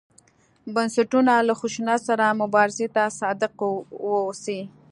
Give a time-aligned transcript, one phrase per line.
[0.73, 3.53] بنسټونه له خشونت سره مبارزې ته صادق
[4.11, 4.59] واوسي.